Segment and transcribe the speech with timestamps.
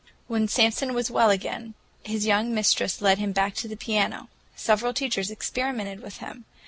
[0.25, 4.29] When Samson was well again, his young mistress led him back to the piano.
[4.55, 6.45] Several teachers experimented with him.